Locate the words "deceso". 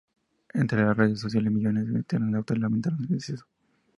3.09-3.45